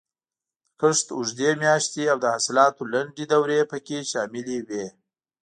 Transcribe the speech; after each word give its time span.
د 0.03 0.03
کښت 0.81 1.07
اوږدې 1.17 1.49
میاشتې 1.63 2.03
او 2.11 2.17
د 2.23 2.25
حاصلاتو 2.33 2.83
لنډې 2.93 3.25
دورې 3.31 3.59
پکې 3.71 3.97
شاملې 4.11 4.57
وې. 4.67 4.85